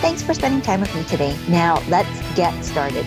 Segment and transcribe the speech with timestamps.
[0.00, 1.36] Thanks for spending time with me today.
[1.46, 3.04] Now, let's get started.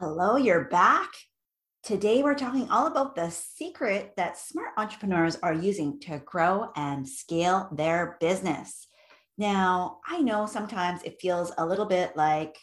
[0.00, 1.10] Hello, you're back.
[1.82, 7.06] Today, we're talking all about the secret that smart entrepreneurs are using to grow and
[7.06, 8.88] scale their business.
[9.36, 12.56] Now, I know sometimes it feels a little bit like,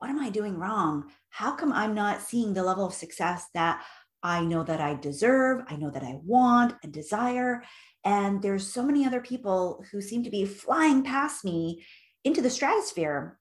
[0.00, 1.12] what am I doing wrong?
[1.28, 3.84] How come I'm not seeing the level of success that
[4.24, 7.62] I know that I deserve, I know that I want and desire.
[8.04, 11.84] And there's so many other people who seem to be flying past me
[12.24, 13.38] into the stratosphere.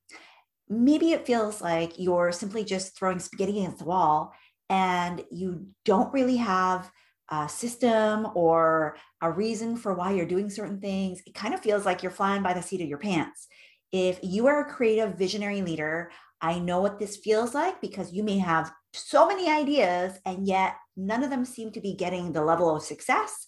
[0.69, 4.33] Maybe it feels like you're simply just throwing spaghetti against the wall
[4.69, 6.91] and you don't really have
[7.29, 11.21] a system or a reason for why you're doing certain things.
[11.25, 13.47] It kind of feels like you're flying by the seat of your pants.
[13.93, 16.11] If you are a creative visionary leader,
[16.43, 20.75] I know what this feels like because you may have so many ideas, and yet
[20.97, 23.47] none of them seem to be getting the level of success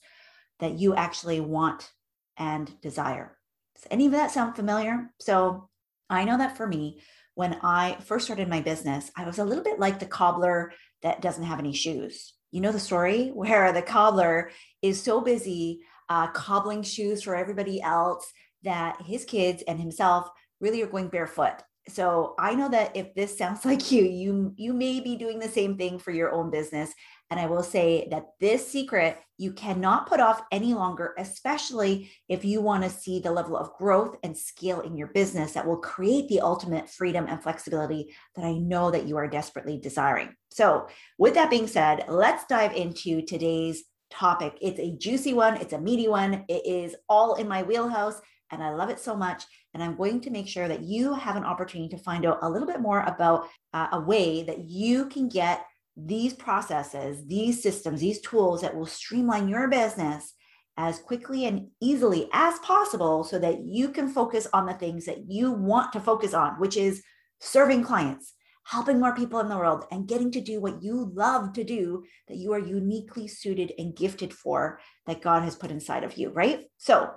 [0.61, 1.91] that you actually want
[2.37, 3.37] and desire.
[3.75, 5.11] Does any of that sound familiar?
[5.19, 5.69] So
[6.09, 7.01] I know that for me,
[7.33, 11.21] when I first started my business, I was a little bit like the cobbler that
[11.21, 12.33] doesn't have any shoes.
[12.51, 14.51] You know the story where the cobbler
[14.81, 18.31] is so busy uh, cobbling shoes for everybody else
[18.63, 20.29] that his kids and himself
[20.61, 24.73] really are going barefoot so i know that if this sounds like you you you
[24.73, 26.93] may be doing the same thing for your own business.
[27.31, 32.45] And i will say that this secret you cannot put off any longer especially if
[32.45, 35.77] you want to see the level of growth and scale in your business that will
[35.77, 40.29] create the ultimate freedom and flexibility that i know that you are desperately desiring.
[40.51, 40.87] So
[41.17, 44.57] with that being said let's dive into today's topic.
[44.61, 45.57] It's a juicy one.
[45.57, 46.45] It's a meaty one.
[46.47, 49.43] It is all in my wheelhouse and I love it so much.
[49.73, 52.49] And I'm going to make sure that you have an opportunity to find out a
[52.49, 55.65] little bit more about uh, a way that you can get
[55.97, 60.33] these processes, these systems, these tools that will streamline your business
[60.77, 65.29] as quickly and easily as possible so that you can focus on the things that
[65.29, 67.01] you want to focus on, which is
[67.39, 68.33] serving clients,
[68.65, 72.03] helping more people in the world, and getting to do what you love to do
[72.27, 76.29] that you are uniquely suited and gifted for that God has put inside of you,
[76.29, 76.65] right?
[76.77, 77.11] So,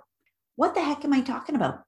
[0.58, 1.82] what the heck am I talking about?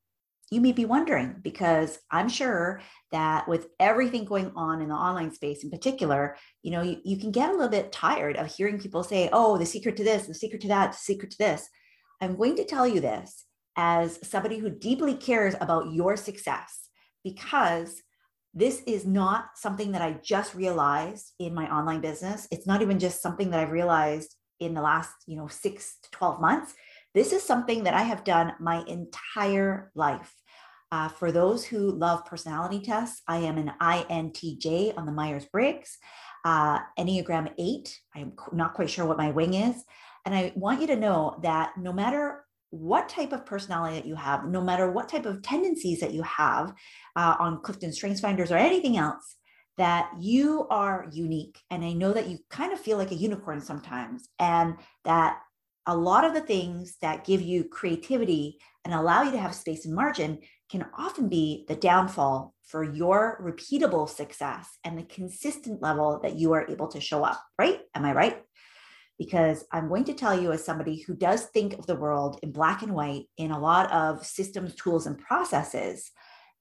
[0.52, 5.34] You may be wondering because I'm sure that with everything going on in the online
[5.34, 8.78] space in particular, you know, you, you can get a little bit tired of hearing
[8.78, 11.68] people say, oh, the secret to this, the secret to that, the secret to this.
[12.20, 13.44] I'm going to tell you this
[13.74, 16.90] as somebody who deeply cares about your success
[17.24, 18.00] because
[18.54, 22.46] this is not something that I just realized in my online business.
[22.52, 26.10] It's not even just something that I've realized in the last, you know, 6 to
[26.12, 26.72] 12 months.
[27.12, 30.32] This is something that I have done my entire life.
[30.92, 35.98] Uh, for those who love personality tests, I am an INTJ on the Myers Briggs,
[36.44, 38.00] uh, Enneagram 8.
[38.14, 39.84] I'm not quite sure what my wing is.
[40.24, 44.14] And I want you to know that no matter what type of personality that you
[44.14, 46.72] have, no matter what type of tendencies that you have
[47.16, 49.36] uh, on Clifton Strengths Finders or anything else,
[49.78, 51.58] that you are unique.
[51.70, 55.40] And I know that you kind of feel like a unicorn sometimes, and that
[55.86, 59.84] a lot of the things that give you creativity and allow you to have space
[59.84, 60.38] and margin
[60.70, 66.52] can often be the downfall for your repeatable success and the consistent level that you
[66.52, 67.80] are able to show up, right?
[67.94, 68.42] Am I right?
[69.18, 72.52] Because I'm going to tell you, as somebody who does think of the world in
[72.52, 76.10] black and white in a lot of systems, tools, and processes,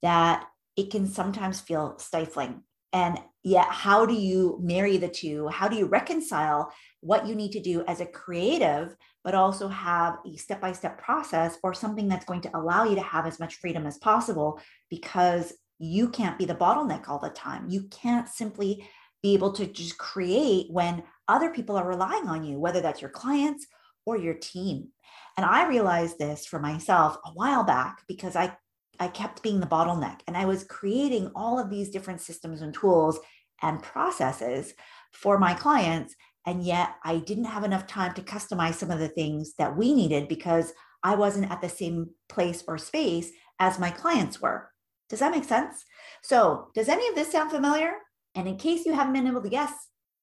[0.02, 2.64] that it can sometimes feel stifling.
[2.92, 5.48] And yet, how do you marry the two?
[5.48, 10.18] How do you reconcile what you need to do as a creative but also have
[10.26, 13.40] a step by step process or something that's going to allow you to have as
[13.40, 14.60] much freedom as possible
[14.90, 17.70] because you can't be the bottleneck all the time.
[17.70, 18.88] You can't simply
[19.22, 23.12] be able to just create when other people are relying on you, whether that's your
[23.12, 23.68] clients
[24.06, 24.90] or your team.
[25.38, 28.58] And I realized this for myself a while back because I
[29.00, 32.74] I kept being the bottleneck and I was creating all of these different systems and
[32.74, 33.20] tools
[33.62, 34.74] and processes
[35.12, 36.16] for my clients
[36.46, 39.94] and yet I didn't have enough time to customize some of the things that we
[39.94, 40.74] needed because
[41.04, 44.72] I wasn't at the same place or space as my clients were.
[45.10, 45.84] Does that make sense?
[46.24, 47.94] So, does any of this sound familiar?
[48.36, 49.74] And in case you haven't been able to guess,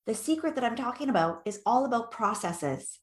[0.06, 2.99] the secret that I'm talking about is all about processes.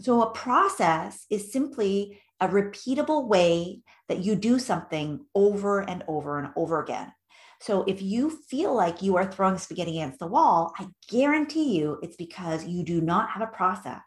[0.00, 6.38] So, a process is simply a repeatable way that you do something over and over
[6.38, 7.12] and over again.
[7.60, 11.98] So if you feel like you are throwing spaghetti against the wall, I guarantee you
[12.02, 14.02] it's because you do not have a process.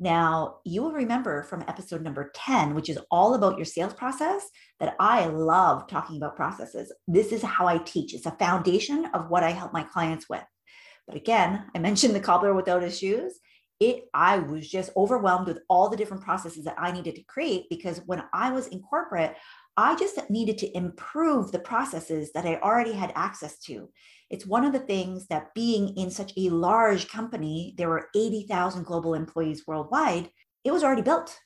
[0.00, 4.44] Now, you will remember from episode number 10, which is all about your sales process,
[4.80, 6.92] that I love talking about processes.
[7.06, 10.44] This is how I teach, it's a foundation of what I help my clients with.
[11.06, 13.38] But again, I mentioned the cobbler without his shoes.
[13.80, 17.64] It, I was just overwhelmed with all the different processes that I needed to create
[17.68, 19.36] because when I was in corporate,
[19.76, 23.88] I just needed to improve the processes that I already had access to.
[24.30, 28.84] It's one of the things that being in such a large company, there were 80,000
[28.84, 30.30] global employees worldwide,
[30.64, 31.36] it was already built.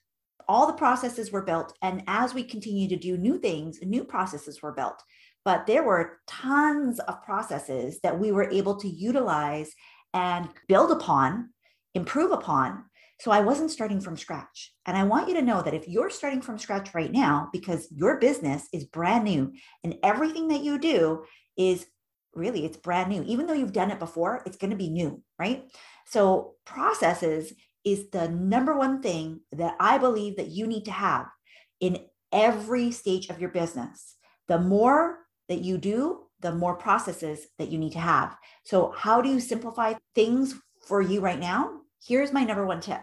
[0.46, 1.76] All the processes were built.
[1.82, 5.02] And as we continue to do new things, new processes were built.
[5.44, 9.72] But there were tons of processes that we were able to utilize
[10.14, 11.50] and build upon,
[11.94, 12.84] improve upon
[13.20, 14.72] so I wasn't starting from scratch.
[14.86, 17.88] And I want you to know that if you're starting from scratch right now, because
[17.90, 19.52] your business is brand new
[19.82, 21.24] and everything that you do
[21.56, 21.86] is
[22.32, 23.24] really, it's brand new.
[23.24, 25.64] Even though you've done it before, it's going to be new, right?
[26.06, 27.52] So processes
[27.84, 31.26] is the number one thing that I believe that you need to have
[31.80, 31.98] in
[32.32, 34.14] every stage of your business.
[34.46, 35.18] The more
[35.48, 38.36] that you do, the more processes that you need to have.
[38.64, 40.54] So, how do you simplify things
[40.86, 41.80] for you right now?
[42.06, 43.00] Here's my number one tip.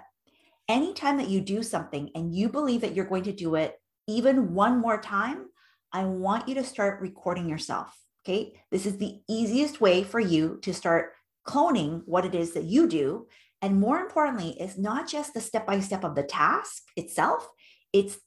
[0.68, 4.54] Anytime that you do something and you believe that you're going to do it even
[4.54, 5.46] one more time,
[5.92, 7.96] I want you to start recording yourself.
[8.26, 8.60] Okay.
[8.72, 11.14] This is the easiest way for you to start
[11.48, 13.28] cloning what it is that you do.
[13.62, 17.48] And more importantly, it's not just the step by step of the task itself,
[17.94, 18.18] it's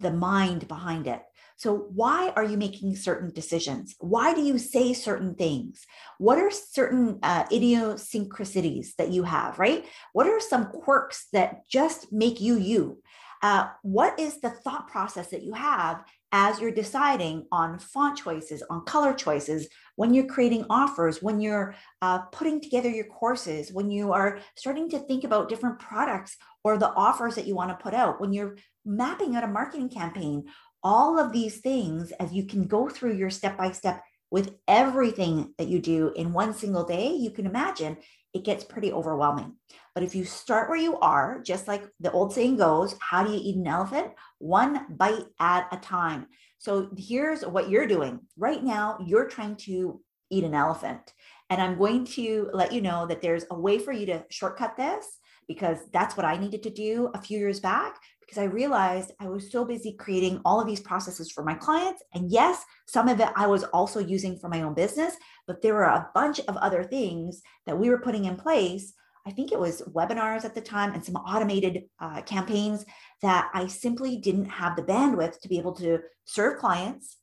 [0.00, 1.22] the mind behind it.
[1.56, 3.94] So, why are you making certain decisions?
[3.98, 5.86] Why do you say certain things?
[6.18, 9.86] What are certain uh, idiosyncrasies that you have, right?
[10.12, 13.02] What are some quirks that just make you you?
[13.42, 16.02] Uh, what is the thought process that you have
[16.32, 21.76] as you're deciding on font choices, on color choices, when you're creating offers, when you're
[22.02, 26.76] uh, putting together your courses, when you are starting to think about different products or
[26.76, 30.44] the offers that you want to put out, when you're mapping out a marketing campaign,
[30.84, 35.54] all of these things as you can go through your step by step with everything
[35.58, 37.96] that you do in one single day, you can imagine
[38.34, 39.54] it gets pretty overwhelming.
[39.94, 43.32] But if you start where you are, just like the old saying goes, how do
[43.32, 44.08] you eat an elephant?
[44.38, 46.26] One bite at a time.
[46.58, 50.00] So here's what you're doing right now you're trying to
[50.30, 51.12] eat an elephant.
[51.48, 54.76] And I'm going to let you know that there's a way for you to shortcut
[54.76, 55.06] this
[55.46, 59.28] because that's what I needed to do a few years back because I realized I
[59.28, 62.02] was so busy creating all of these processes for my clients.
[62.14, 65.14] And yes, some of it I was also using for my own business,
[65.46, 68.94] but there were a bunch of other things that we were putting in place.
[69.26, 72.84] I think it was webinars at the time and some automated uh, campaigns
[73.22, 77.16] that I simply didn't have the bandwidth to be able to serve clients,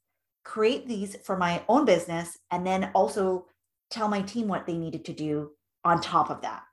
[0.43, 3.45] create these for my own business, and then also
[3.91, 5.51] tell my team what they needed to do
[5.83, 6.63] on top of that.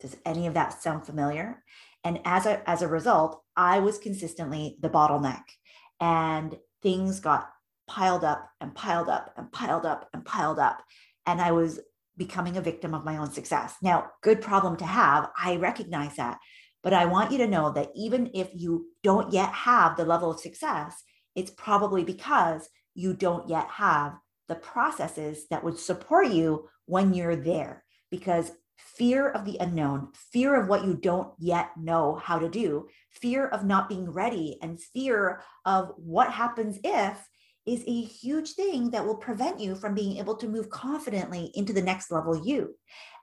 [0.00, 1.62] Does any of that sound familiar?
[2.04, 5.42] And as a, as a result, I was consistently the bottleneck
[6.00, 7.50] and things got
[7.86, 10.82] piled up and piled up and piled up and piled up.
[11.26, 11.80] And I was
[12.16, 13.74] becoming a victim of my own success.
[13.82, 15.30] Now, good problem to have.
[15.36, 16.38] I recognize that.
[16.82, 20.30] But I want you to know that even if you don't yet have the level
[20.30, 21.02] of success,
[21.34, 24.14] it's probably because you don't yet have
[24.48, 27.84] the processes that would support you when you're there.
[28.10, 28.50] Because
[28.84, 33.46] fear of the unknown, fear of what you don't yet know how to do, fear
[33.48, 37.26] of not being ready, and fear of what happens if
[37.66, 41.72] is a huge thing that will prevent you from being able to move confidently into
[41.72, 42.74] the next level you.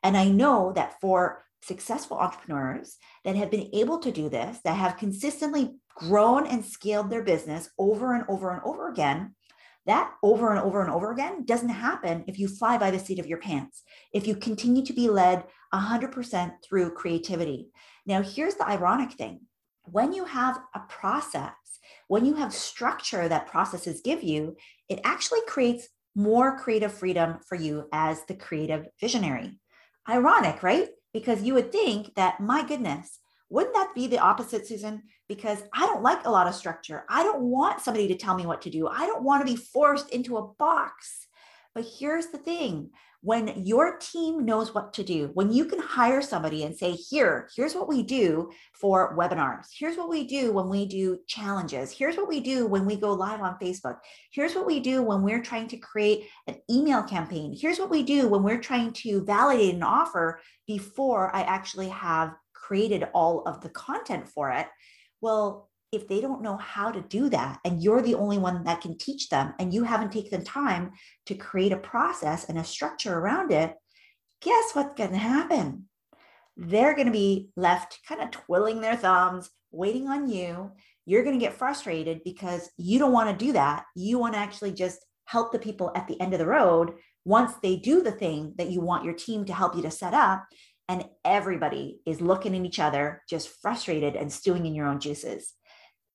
[0.03, 4.77] And I know that for successful entrepreneurs that have been able to do this, that
[4.77, 9.35] have consistently grown and scaled their business over and over and over again,
[9.87, 13.19] that over and over and over again doesn't happen if you fly by the seat
[13.19, 17.69] of your pants, if you continue to be led 100% through creativity.
[18.05, 19.41] Now, here's the ironic thing
[19.83, 21.53] when you have a process,
[22.07, 24.57] when you have structure that processes give you,
[24.89, 29.59] it actually creates more creative freedom for you as the creative visionary.
[30.09, 30.89] Ironic, right?
[31.13, 35.03] Because you would think that, my goodness, wouldn't that be the opposite, Susan?
[35.27, 37.05] Because I don't like a lot of structure.
[37.09, 38.87] I don't want somebody to tell me what to do.
[38.87, 41.27] I don't want to be forced into a box.
[41.73, 42.89] But here's the thing
[43.21, 47.49] when your team knows what to do, when you can hire somebody and say, here,
[47.55, 49.65] here's what we do for webinars.
[49.77, 51.91] Here's what we do when we do challenges.
[51.91, 53.97] Here's what we do when we go live on Facebook.
[54.31, 57.55] Here's what we do when we're trying to create an email campaign.
[57.59, 62.33] Here's what we do when we're trying to validate an offer before I actually have
[62.67, 64.67] created all of the content for it.
[65.21, 68.81] Well, if they don't know how to do that and you're the only one that
[68.81, 70.91] can teach them and you haven't taken time
[71.27, 73.73] to create a process and a structure around it,
[74.41, 75.87] guess what's going to happen?
[76.57, 80.71] They're going to be left kind of twiddling their thumbs, waiting on you.
[81.05, 83.85] You're going to get frustrated because you don't want to do that.
[83.95, 87.53] You want to actually just help the people at the end of the road once
[87.63, 90.45] they do the thing that you want your team to help you to set up.
[90.89, 95.53] And everybody is looking at each other, just frustrated and stewing in your own juices.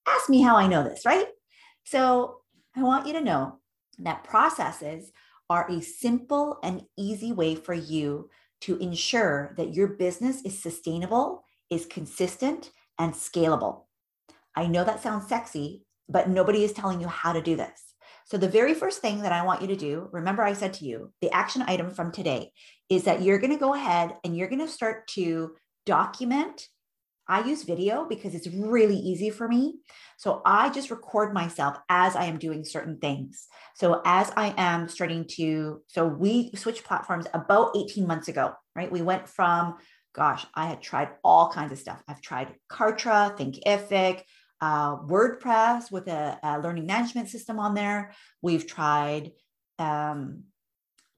[0.06, 1.26] Ask me how I know this, right?
[1.84, 2.38] So
[2.74, 3.58] I want you to know
[3.98, 5.12] that processes
[5.50, 8.30] are a simple and easy way for you
[8.62, 13.82] to ensure that your business is sustainable, is consistent, and scalable.
[14.56, 17.91] I know that sounds sexy, but nobody is telling you how to do this.
[18.26, 20.84] So, the very first thing that I want you to do, remember I said to
[20.84, 22.52] you, the action item from today
[22.88, 26.68] is that you're going to go ahead and you're going to start to document
[27.28, 29.76] I use video because it's really easy for me.
[30.18, 33.46] So I just record myself as I am doing certain things.
[33.74, 38.90] So as I am starting to, so we switched platforms about 18 months ago, right?
[38.90, 39.76] We went from,
[40.14, 42.02] gosh, I had tried all kinds of stuff.
[42.08, 44.22] I've tried Kartra, Thinkific,
[44.62, 48.14] uh, WordPress with a, a, learning management system on there.
[48.40, 49.32] We've tried
[49.78, 50.44] um,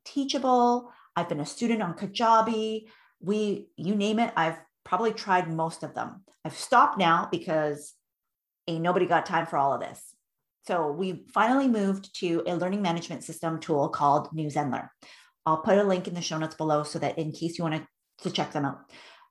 [0.06, 0.90] Teachable.
[1.14, 2.86] I've been a student on Kajabi.
[3.20, 6.24] We, you name it, I've probably tried most of them.
[6.44, 7.92] I've stopped now because
[8.66, 10.00] ain't nobody got time for all of this.
[10.66, 14.88] So we finally moved to a learning management system tool called New Zenler.
[15.44, 17.76] I'll put a link in the show notes below so that in case you want
[17.76, 18.78] to, to check them out.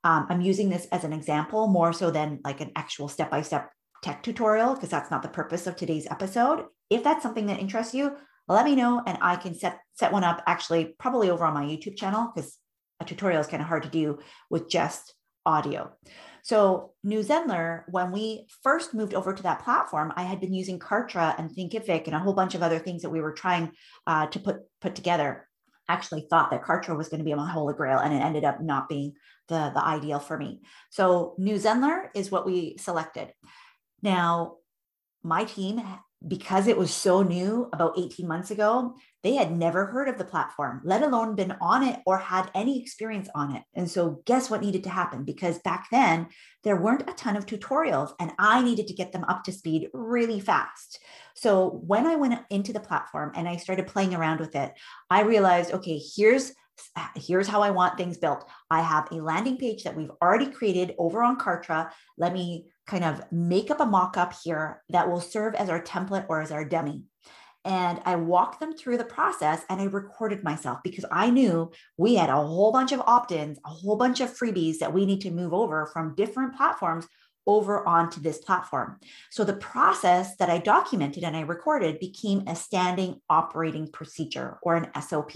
[0.04, 3.70] Um, I'm using this as an example more so than like an actual step-by-step
[4.04, 6.66] tech tutorial because that's not the purpose of today's episode.
[6.90, 10.24] If that's something that interests you, let me know and I can set set one
[10.24, 12.58] up actually probably over on my YouTube channel because
[13.00, 14.18] a tutorial is kind of hard to do
[14.50, 15.14] with just
[15.46, 15.90] audio.
[16.42, 20.78] So New Zenler, when we first moved over to that platform, I had been using
[20.78, 23.72] Kartra and Thinkific and a whole bunch of other things that we were trying
[24.06, 25.48] uh, to put put together.
[25.88, 28.60] Actually, thought that Kartra was going to be my holy grail, and it ended up
[28.60, 29.14] not being
[29.48, 30.60] the the ideal for me.
[30.90, 33.32] So New Zenler is what we selected.
[34.04, 34.58] Now,
[35.24, 35.82] my team
[36.26, 40.24] because it was so new about 18 months ago, they had never heard of the
[40.24, 43.62] platform, let alone been on it or had any experience on it.
[43.74, 45.24] And so, guess what needed to happen?
[45.24, 46.28] Because back then,
[46.62, 49.88] there weren't a ton of tutorials, and I needed to get them up to speed
[49.92, 50.98] really fast.
[51.34, 54.72] So, when I went into the platform and I started playing around with it,
[55.10, 56.52] I realized okay, here's
[57.16, 58.48] here's how I want things built.
[58.70, 61.90] I have a landing page that we've already created over on Kartra.
[62.18, 65.82] Let me kind of make up a mock up here that will serve as our
[65.82, 67.04] template or as our dummy.
[67.64, 72.14] And I walked them through the process and I recorded myself because I knew we
[72.14, 75.22] had a whole bunch of opt ins, a whole bunch of freebies that we need
[75.22, 77.06] to move over from different platforms
[77.46, 78.98] over onto this platform.
[79.30, 84.76] So the process that I documented and I recorded became a standing operating procedure or
[84.76, 85.32] an SOP.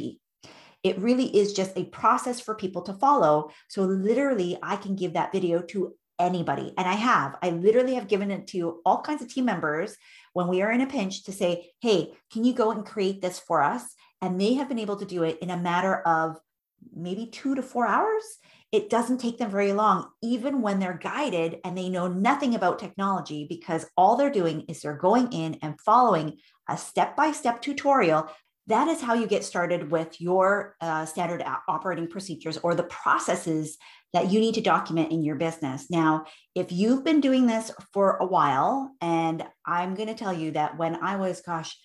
[0.82, 3.50] It really is just a process for people to follow.
[3.68, 6.74] So literally, I can give that video to anybody.
[6.76, 9.96] And I have, I literally have given it to all kinds of team members
[10.32, 13.38] when we are in a pinch to say, hey, can you go and create this
[13.38, 13.84] for us?
[14.20, 16.38] And they have been able to do it in a matter of
[16.94, 18.24] maybe two to four hours.
[18.70, 22.78] It doesn't take them very long, even when they're guided and they know nothing about
[22.78, 27.62] technology, because all they're doing is they're going in and following a step by step
[27.62, 28.28] tutorial
[28.68, 33.78] that is how you get started with your uh, standard operating procedures or the processes
[34.12, 35.90] that you need to document in your business.
[35.90, 40.52] Now, if you've been doing this for a while, and I'm going to tell you
[40.52, 41.76] that when I was, gosh,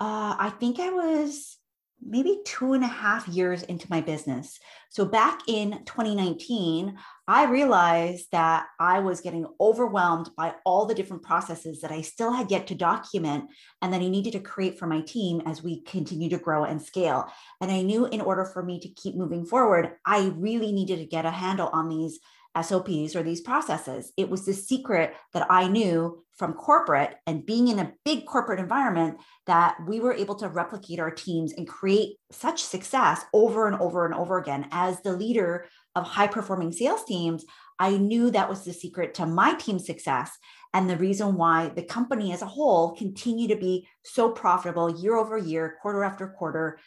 [0.00, 1.56] uh, I think I was
[2.04, 4.58] maybe two and a half years into my business.
[4.90, 6.96] So back in 2019,
[7.28, 12.32] I realized that I was getting overwhelmed by all the different processes that I still
[12.32, 13.44] had yet to document
[13.80, 16.82] and that I needed to create for my team as we continue to grow and
[16.82, 17.26] scale.
[17.60, 21.06] And I knew in order for me to keep moving forward, I really needed to
[21.06, 22.18] get a handle on these
[22.60, 24.12] SOPs or these processes.
[24.16, 28.60] It was the secret that I knew from corporate and being in a big corporate
[28.60, 33.76] environment that we were able to replicate our teams and create such success over and
[33.80, 34.66] over and over again.
[34.70, 37.44] As the leader of high performing sales teams,
[37.78, 40.36] I knew that was the secret to my team's success
[40.74, 45.16] and the reason why the company as a whole continue to be so profitable year
[45.16, 46.78] over year, quarter after quarter,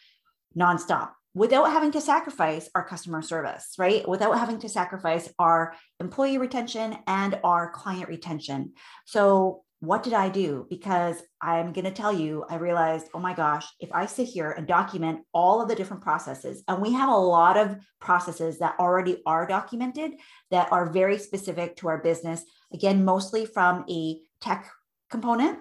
[0.56, 4.08] nonstop without having to sacrifice our customer service, right?
[4.08, 8.72] Without having to sacrifice our employee retention and our client retention.
[9.04, 10.66] So what did I do?
[10.70, 14.50] Because I'm going to tell you, I realized, oh my gosh, if I sit here
[14.52, 18.76] and document all of the different processes, and we have a lot of processes that
[18.80, 20.12] already are documented
[20.50, 24.70] that are very specific to our business, again, mostly from a tech
[25.10, 25.58] component,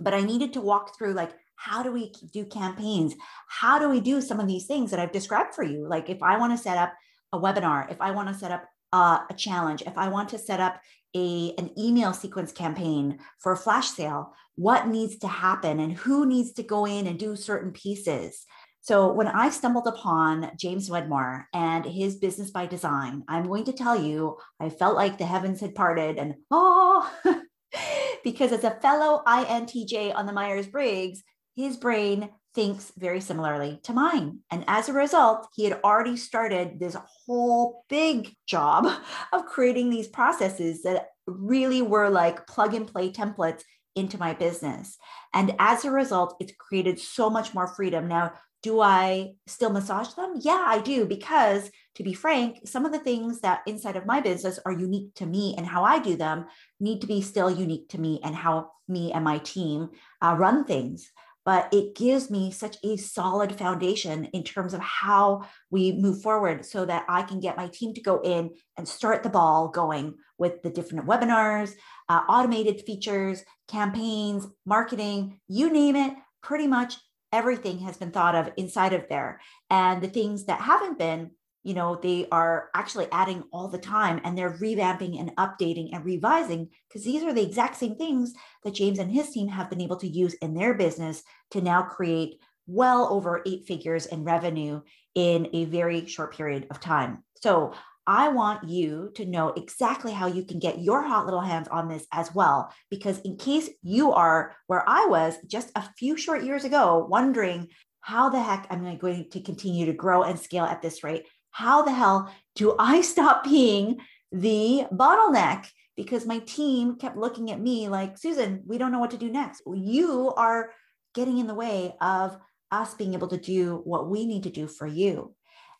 [0.00, 1.30] but I needed to walk through like,
[1.62, 3.14] how do we do campaigns?
[3.46, 5.86] How do we do some of these things that I've described for you?
[5.86, 6.92] Like, if I want to set up
[7.32, 10.38] a webinar, if I want to set up uh, a challenge, if I want to
[10.38, 10.80] set up
[11.14, 16.26] a, an email sequence campaign for a flash sale, what needs to happen and who
[16.26, 18.44] needs to go in and do certain pieces.
[18.80, 23.72] So when I stumbled upon James Wedmore and his business by design, I'm going to
[23.72, 27.08] tell you, I felt like the heavens had parted and oh,
[28.24, 31.22] because as a fellow INTJ on the Myers Briggs,
[31.54, 34.40] his brain thinks very similarly to mine.
[34.50, 38.86] And as a result, he had already started this whole big job
[39.32, 43.62] of creating these processes that really were like plug and play templates
[43.94, 44.96] into my business.
[45.34, 48.08] And as a result, it's created so much more freedom.
[48.08, 48.32] Now,
[48.62, 50.34] do I still massage them?
[50.40, 51.04] Yeah, I do.
[51.04, 55.14] Because to be frank, some of the things that inside of my business are unique
[55.16, 56.46] to me and how I do them
[56.78, 59.90] need to be still unique to me and how me and my team
[60.22, 61.10] uh, run things
[61.44, 66.64] but it gives me such a solid foundation in terms of how we move forward
[66.64, 70.14] so that I can get my team to go in and start the ball going
[70.38, 71.72] with the different webinars,
[72.08, 76.96] uh, automated features, campaigns, marketing, you name it, pretty much
[77.32, 79.40] everything has been thought of inside of there.
[79.70, 84.20] And the things that haven't been, you know they are actually adding all the time
[84.24, 88.74] and they're revamping and updating and revising because these are the exact same things that
[88.74, 92.40] james and his team have been able to use in their business to now create
[92.66, 94.80] well over eight figures in revenue
[95.14, 97.72] in a very short period of time so
[98.06, 101.88] I want you to know exactly how you can get your hot little hands on
[101.88, 102.72] this as well.
[102.90, 107.68] Because in case you are where I was just a few short years ago, wondering
[108.00, 111.26] how the heck I'm going to continue to grow and scale at this rate?
[111.52, 114.00] How the hell do I stop being
[114.32, 115.68] the bottleneck?
[115.96, 119.30] Because my team kept looking at me like, Susan, we don't know what to do
[119.30, 119.62] next.
[119.72, 120.70] You are
[121.14, 122.36] getting in the way of
[122.70, 125.34] us being able to do what we need to do for you.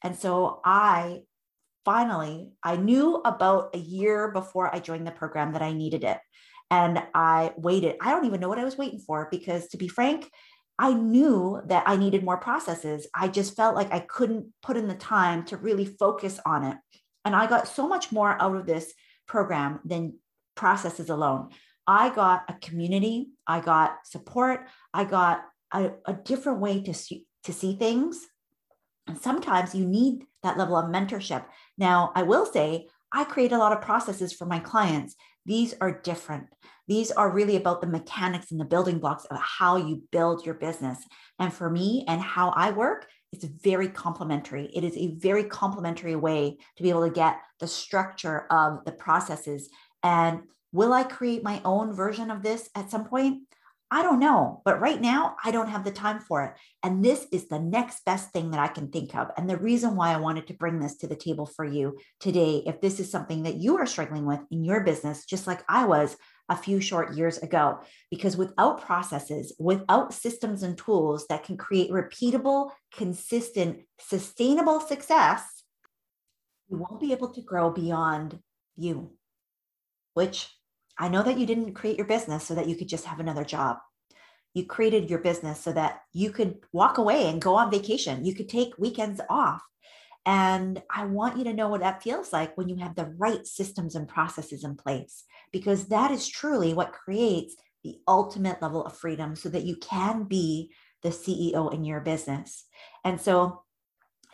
[0.04, 1.22] And so I
[1.84, 6.18] finally, I knew about a year before I joined the program that I needed it.
[6.70, 7.96] And I waited.
[8.00, 10.30] I don't even know what I was waiting for because, to be frank,
[10.78, 13.06] I knew that I needed more processes.
[13.14, 16.76] I just felt like I couldn't put in the time to really focus on it.
[17.24, 18.92] And I got so much more out of this
[19.28, 20.18] program than
[20.54, 21.50] processes alone.
[21.86, 27.26] I got a community, I got support, I got a, a different way to see,
[27.44, 28.26] to see things.
[29.06, 31.44] And sometimes you need that level of mentorship.
[31.76, 35.14] Now, I will say, I create a lot of processes for my clients.
[35.44, 36.46] These are different.
[36.88, 40.54] These are really about the mechanics and the building blocks of how you build your
[40.54, 40.98] business.
[41.38, 44.70] And for me and how I work, it's very complementary.
[44.74, 48.92] It is a very complementary way to be able to get the structure of the
[48.92, 49.70] processes.
[50.02, 53.42] And will I create my own version of this at some point?
[53.92, 56.54] I don't know, but right now I don't have the time for it.
[56.82, 59.28] And this is the next best thing that I can think of.
[59.36, 62.62] And the reason why I wanted to bring this to the table for you today,
[62.64, 65.84] if this is something that you are struggling with in your business, just like I
[65.84, 66.16] was
[66.48, 67.80] a few short years ago.
[68.10, 75.64] Because without processes, without systems and tools that can create repeatable, consistent, sustainable success,
[76.70, 78.38] you won't be able to grow beyond
[78.74, 79.12] you,
[80.14, 80.48] which
[81.02, 83.42] I know that you didn't create your business so that you could just have another
[83.42, 83.78] job.
[84.54, 88.24] You created your business so that you could walk away and go on vacation.
[88.24, 89.62] You could take weekends off.
[90.24, 93.44] And I want you to know what that feels like when you have the right
[93.44, 98.96] systems and processes in place, because that is truly what creates the ultimate level of
[98.96, 100.70] freedom so that you can be
[101.02, 102.64] the CEO in your business.
[103.04, 103.64] And so,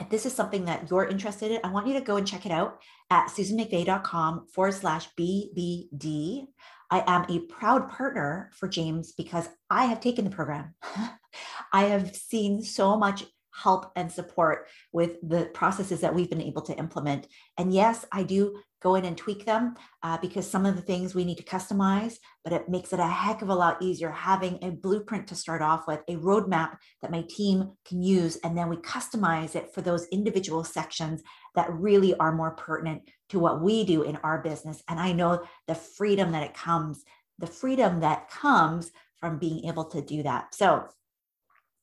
[0.00, 2.46] if this is something that you're interested in, I want you to go and check
[2.46, 2.78] it out
[3.10, 6.46] at susanmcvea.com forward slash BBD.
[6.90, 10.74] I am a proud partner for James because I have taken the program.
[11.72, 16.62] I have seen so much help and support with the processes that we've been able
[16.62, 17.26] to implement.
[17.56, 21.14] And yes, I do go in and tweak them uh, because some of the things
[21.14, 24.58] we need to customize, but it makes it a heck of a lot easier having
[24.62, 28.68] a blueprint to start off with, a roadmap that my team can use, and then
[28.68, 31.22] we customize it for those individual sections
[31.54, 34.82] that really are more pertinent to what we do in our business.
[34.88, 37.04] And I know the freedom that it comes,
[37.38, 40.54] the freedom that comes from being able to do that.
[40.54, 40.86] So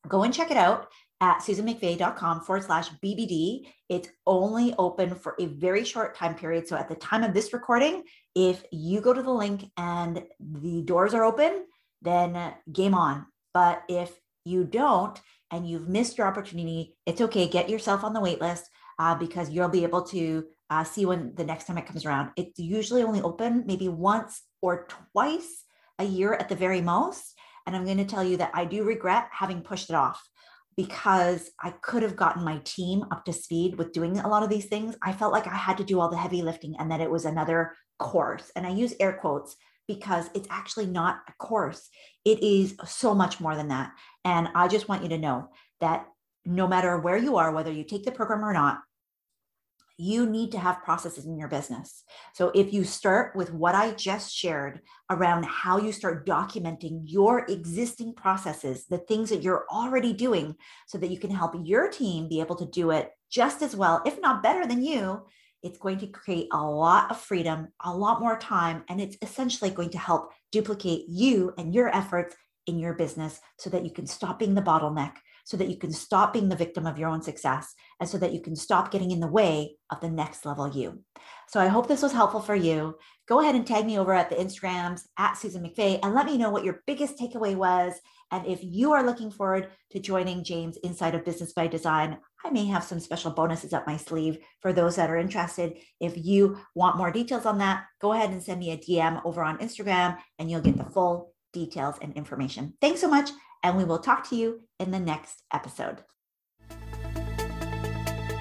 [0.08, 0.88] go and check it out
[1.26, 3.68] at susanmcvea.com forward slash BBD.
[3.90, 6.68] It's only open for a very short time period.
[6.68, 8.04] So at the time of this recording,
[8.36, 11.66] if you go to the link and the doors are open,
[12.04, 13.26] then game on.
[13.56, 14.12] But if
[14.46, 17.48] you don't and you've missed your opportunity, it's okay.
[17.48, 21.34] Get yourself on the wait list uh, because you'll be able to uh, see when
[21.34, 22.34] the next time it comes around.
[22.36, 25.64] It's usually only open maybe once or twice
[25.98, 27.34] a year at the very most.
[27.66, 30.22] And I'm going to tell you that I do regret having pushed it off
[30.78, 34.50] because I could have gotten my team up to speed with doing a lot of
[34.50, 34.96] these things.
[35.02, 37.26] I felt like I had to do all the heavy lifting and that it was
[37.26, 38.52] another course.
[38.56, 39.56] And I use air quotes
[39.88, 41.90] because it's actually not a course,
[42.26, 43.92] it is so much more than that.
[44.24, 46.08] And I just want you to know that
[46.46, 48.80] no matter where you are, whether you take the program or not,
[49.98, 52.04] you need to have processes in your business.
[52.34, 57.46] So if you start with what I just shared around how you start documenting your
[57.50, 60.56] existing processes, the things that you're already doing,
[60.88, 64.02] so that you can help your team be able to do it just as well,
[64.06, 65.26] if not better than you,
[65.64, 69.72] it's going to create a lot of freedom, a lot more time, and it's essentially
[69.72, 72.36] going to help duplicate you and your efforts
[72.68, 75.14] in your business so that you can stop being the bottleneck
[75.46, 78.34] so that you can stop being the victim of your own success and so that
[78.34, 81.02] you can stop getting in the way of the next level you.
[81.48, 82.98] So I hope this was helpful for you.
[83.28, 86.38] Go ahead and tag me over at the Instagrams at Susan McVea and let me
[86.38, 87.94] know what your biggest takeaway was.
[88.32, 92.50] And if you are looking forward to joining James inside of Business by Design, I
[92.50, 95.78] may have some special bonuses up my sleeve for those that are interested.
[96.00, 99.44] If you want more details on that, go ahead and send me a DM over
[99.44, 102.74] on Instagram and you'll get the full details and information.
[102.82, 103.30] Thanks so much
[103.66, 106.04] and we will talk to you in the next episode.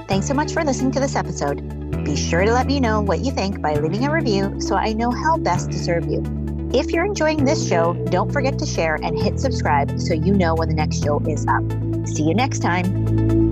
[0.07, 2.05] Thanks so much for listening to this episode.
[2.05, 4.93] Be sure to let me know what you think by leaving a review so I
[4.93, 6.23] know how best to serve you.
[6.75, 10.55] If you're enjoying this show, don't forget to share and hit subscribe so you know
[10.57, 11.65] when the next show is up.
[12.07, 13.44] See you next time.